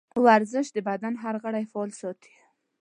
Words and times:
ورزش 0.25 0.67
د 0.73 0.77
بدن 0.87 1.13
هر 1.23 1.35
غړی 1.43 1.65
فعال 1.71 1.91
ساتي. 2.01 2.33